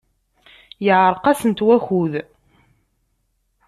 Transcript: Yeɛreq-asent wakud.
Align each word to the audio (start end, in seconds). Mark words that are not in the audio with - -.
Yeɛreq-asent 0.85 1.65
wakud. 1.67 2.13